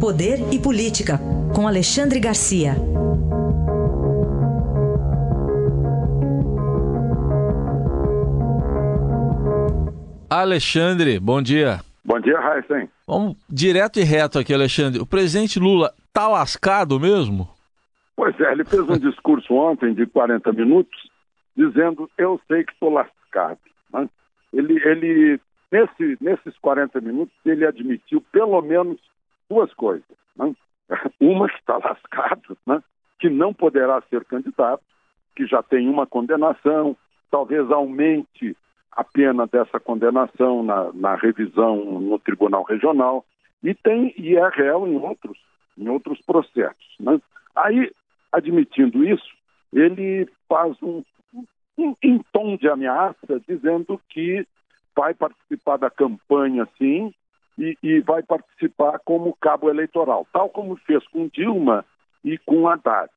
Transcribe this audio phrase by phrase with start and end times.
[0.00, 1.18] Poder e Política,
[1.52, 2.74] com Alexandre Garcia.
[10.30, 11.80] Alexandre, bom dia.
[12.04, 12.88] Bom dia, Raíssen.
[13.08, 15.00] Vamos direto e reto aqui, Alexandre.
[15.00, 17.48] O presidente Lula tá lascado mesmo?
[18.14, 20.96] Pois é, ele fez um discurso ontem de 40 minutos
[21.56, 23.58] dizendo eu sei que estou lascado.
[23.92, 24.08] Né?
[24.52, 25.40] Ele, ele
[25.72, 28.96] nesse, nesses 40 minutos, ele admitiu pelo menos
[29.48, 30.04] duas coisas.
[30.36, 30.54] Né?
[31.20, 32.82] Uma que está lascado, né?
[33.18, 34.82] que não poderá ser candidato,
[35.34, 36.96] que já tem uma condenação,
[37.30, 38.56] talvez aumente
[38.92, 43.24] a pena dessa condenação na, na revisão no Tribunal Regional
[43.62, 45.38] e tem e é réu em outros
[45.76, 46.96] em outros processos.
[46.98, 47.20] Né?
[47.54, 47.92] Aí,
[48.32, 49.32] admitindo isso,
[49.72, 51.04] ele faz um,
[51.78, 54.44] um, um tom de ameaça dizendo que
[54.96, 57.14] vai participar da campanha, sim,
[57.58, 61.84] e, e, vai participar como cabo eleitoral, tal como fez com Dilma
[62.24, 63.10] e com Haddad.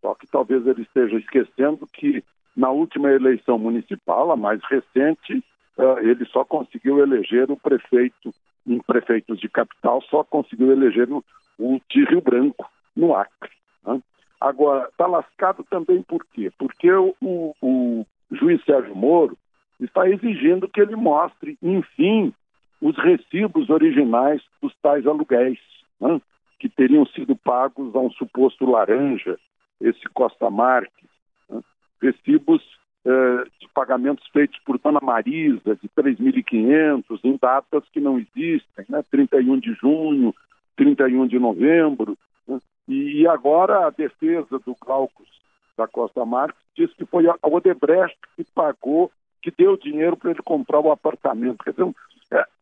[0.00, 2.22] Só que talvez ele esteja esquecendo que
[2.56, 5.44] na última eleição municipal, a mais recente,
[5.76, 8.32] uh, ele só conseguiu eleger o prefeito,
[8.66, 11.24] em prefeitos de capital, só conseguiu eleger o,
[11.58, 13.50] o de Rio Branco, no Acre.
[13.84, 14.00] Né?
[14.40, 16.50] Agora, está lascado também por quê?
[16.58, 19.36] Porque o, o juiz Sérgio Moro
[19.80, 22.32] está exigindo que ele mostre, enfim,
[22.80, 25.58] os recibos originais dos tais aluguéis,
[26.00, 26.20] né,
[26.58, 29.38] que teriam sido pagos a um suposto laranja,
[29.80, 31.08] esse Costa Marques,
[31.48, 31.60] né,
[32.00, 32.62] recibos
[33.04, 39.04] eh, de pagamentos feitos por Dona Marisa, de 3.500, em datas que não existem, né,
[39.10, 40.34] 31 de junho,
[40.76, 45.28] 31 de novembro, né, e, agora a defesa do Glaucus
[45.76, 49.12] da Costa Marques diz que foi a Odebrecht que pagou
[49.42, 51.62] que deu dinheiro para ele comprar o apartamento.
[51.62, 51.94] Quer dizer,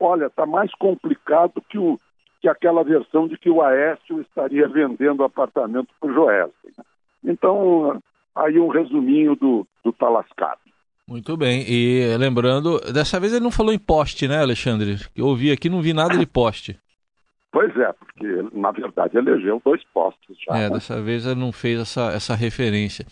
[0.00, 1.98] olha, está mais complicado que, o,
[2.41, 6.75] que aquela versão de que o Aécio estaria vendendo apartamento para o Joesley.
[7.25, 8.00] Então,
[8.34, 10.60] aí um resuminho do, do Talascado.
[11.09, 14.97] Muito bem, e lembrando, dessa vez ele não falou em poste, né, Alexandre?
[15.15, 16.76] Eu ouvi aqui não vi nada de poste.
[17.53, 20.56] Pois é, porque na verdade elegeu dois postos já.
[20.56, 20.70] É, né?
[20.70, 23.06] dessa vez ele não fez essa, essa referência.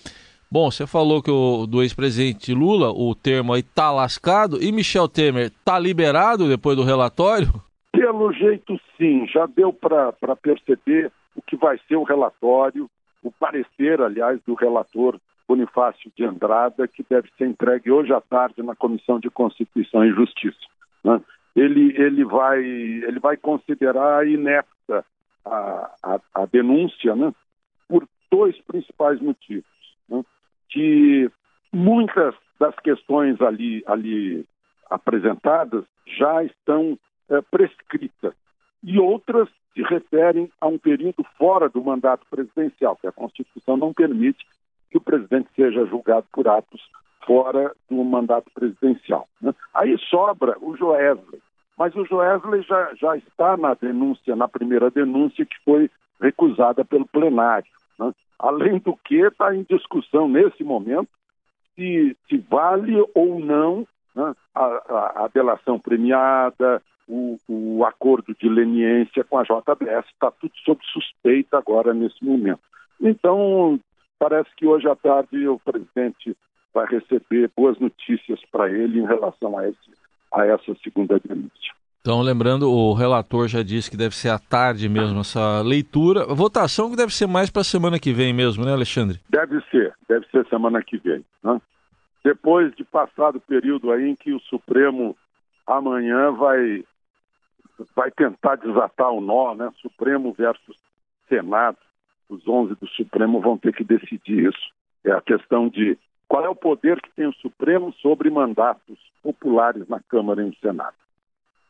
[0.55, 5.09] Bom, você falou que o do ex-presidente Lula, o termo aí tá lascado, e Michel
[5.09, 7.49] Temer tá liberado depois do relatório?
[7.91, 9.27] Pelo jeito, sim.
[9.27, 12.89] Já deu para perceber o que vai ser o relatório,
[13.21, 18.63] o parecer, aliás, do relator Bonifácio de Andrada, que deve ser entregue hoje à tarde
[18.63, 20.57] na Comissão de Constituição e Justiça.
[21.03, 21.21] Né?
[21.57, 25.05] Ele, ele, vai, ele vai considerar inepta
[25.45, 27.35] a, a, a denúncia né?
[27.89, 29.67] por dois principais motivos.
[30.09, 30.23] Né?
[30.69, 31.31] Que
[31.73, 34.47] muitas das questões ali, ali
[34.91, 36.99] apresentadas já estão
[37.29, 38.35] é, prescritas
[38.83, 43.93] e outras se referem a um período fora do mandato presidencial, que a Constituição não
[43.93, 44.47] permite
[44.91, 46.81] que o presidente seja julgado por atos
[47.27, 49.27] fora do mandato presidencial.
[49.41, 49.53] Né?
[49.75, 51.41] Aí sobra o Joesley,
[51.77, 57.07] mas o Joesley já, já está na denúncia, na primeira denúncia que foi recusada pelo
[57.07, 57.67] plenário.
[58.45, 61.09] Além do que, está em discussão nesse momento
[61.75, 68.47] se, se vale ou não né, a, a, a, delação premiada, o, o, acordo de
[68.47, 72.61] leniência com a JBS, está tudo sob suspeita agora nesse momento.
[73.01, 73.81] Então,
[74.19, 76.37] parece que hoje à tarde o presidente
[76.75, 79.91] vai receber boas notícias para ele em relação a, esse,
[80.31, 81.73] a essa segunda denúncia.
[82.07, 86.27] Então, lembrando, o relator já disse que deve ser à tarde mesmo essa leitura.
[86.27, 89.19] Votação que deve ser mais para a semana que vem mesmo, né, Alexandre?
[89.31, 91.25] Deve ser, deve ser semana que vem.
[91.43, 91.59] Né?
[92.23, 95.17] Depois de passado o período aí em que o Supremo
[95.67, 96.85] amanhã vai,
[97.97, 99.73] vai tentar desatar o nó, né?
[99.81, 100.77] Supremo versus
[101.27, 101.79] Senado.
[102.29, 104.73] Os 11 do Supremo vão ter que decidir isso.
[105.07, 105.97] É a questão de
[106.29, 110.57] qual é o poder que tem o Supremo sobre mandatos populares na Câmara e no
[110.57, 111.04] Senado.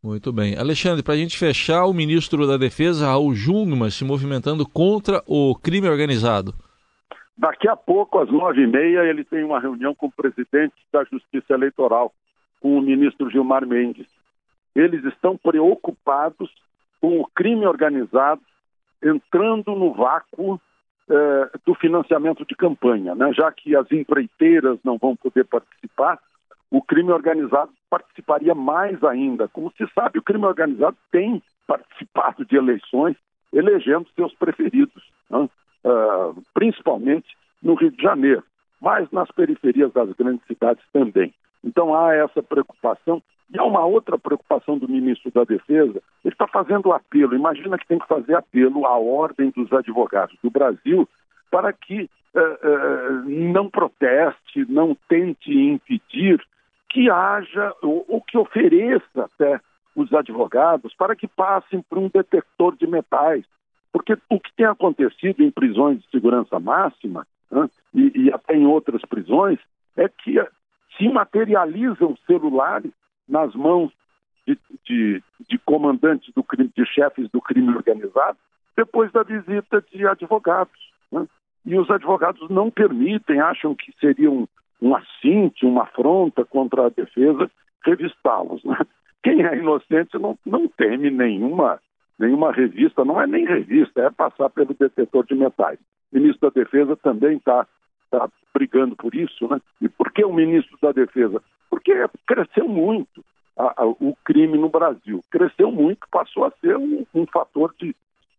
[0.04, 0.54] Muito bem.
[0.58, 5.54] Alexandre, para a gente fechar, o ministro da Defesa, Raul Jungmann, se movimentando contra o
[5.54, 6.52] crime organizado.
[7.38, 11.04] Daqui a pouco, às nove e meia, ele tem uma reunião com o presidente da
[11.04, 12.12] Justiça Eleitoral,
[12.60, 14.06] com o ministro Gilmar Mendes.
[14.76, 16.50] Eles estão preocupados
[17.00, 18.42] com o crime organizado
[19.02, 20.60] entrando no vácuo
[21.08, 23.32] eh, do financiamento de campanha, né?
[23.32, 26.18] já que as empreiteiras não vão poder participar,
[26.70, 29.46] o crime organizado participaria mais ainda.
[29.46, 33.16] Como se sabe, o crime organizado tem participado de eleições,
[33.52, 35.48] elegendo seus preferidos, né?
[35.84, 38.42] uh, principalmente no Rio de Janeiro,
[38.80, 41.32] mas nas periferias das grandes cidades também.
[41.62, 46.48] Então há essa preocupação E há uma outra preocupação do ministro da Defesa, ele está
[46.48, 51.08] fazendo apelo, imagina que tem que fazer apelo à ordem dos advogados do Brasil
[51.48, 56.44] para que uh, uh, não proteste, não tente impedir
[56.94, 59.60] que haja, ou, ou que ofereça até
[59.96, 63.44] os advogados para que passem por um detector de metais.
[63.92, 68.64] Porque o que tem acontecido em prisões de segurança máxima né, e, e, até em
[68.64, 69.58] outras prisões
[69.96, 70.34] é que
[70.96, 72.92] se materializam celulares
[73.28, 73.92] nas mãos
[74.46, 78.38] de, de, de comandantes do crime, de chefes do crime organizado,
[78.76, 80.92] depois da visita de advogados.
[81.10, 81.26] Né?
[81.66, 84.46] E os advogados não permitem, acham que seria um,
[84.84, 87.50] um assinte, uma afronta contra a defesa,
[87.82, 88.62] revistá-los.
[88.62, 88.76] Né?
[89.22, 91.80] Quem é inocente não, não teme nenhuma,
[92.18, 95.78] nenhuma revista, não é nem revista, é passar pelo detetor de metais.
[96.12, 97.66] O ministro da Defesa também está
[98.10, 99.58] tá brigando por isso, né?
[99.80, 101.42] E por que o ministro da Defesa?
[101.70, 101.92] Porque
[102.26, 103.24] cresceu muito
[103.56, 105.24] a, a, o crime no Brasil.
[105.30, 107.96] Cresceu muito, passou a ser um, um fator de,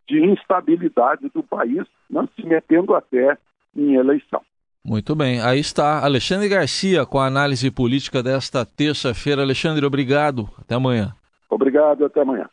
[0.08, 2.30] de instabilidade do país, né?
[2.36, 3.36] se metendo até
[3.76, 4.42] em eleição.
[4.88, 9.42] Muito bem, aí está Alexandre Garcia com a análise política desta terça-feira.
[9.42, 10.48] Alexandre, obrigado.
[10.60, 11.12] Até amanhã.
[11.50, 12.48] Obrigado, até amanhã.